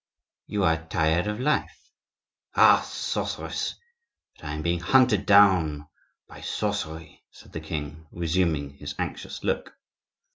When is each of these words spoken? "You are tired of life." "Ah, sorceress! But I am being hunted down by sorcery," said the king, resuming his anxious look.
"You 0.47 0.63
are 0.63 0.87
tired 0.87 1.27
of 1.27 1.39
life." 1.39 1.91
"Ah, 2.55 2.81
sorceress! 2.81 3.75
But 4.35 4.45
I 4.45 4.53
am 4.55 4.63
being 4.63 4.79
hunted 4.79 5.27
down 5.27 5.87
by 6.27 6.41
sorcery," 6.41 7.23
said 7.29 7.51
the 7.51 7.59
king, 7.61 8.07
resuming 8.11 8.71
his 8.71 8.95
anxious 8.97 9.43
look. 9.43 9.75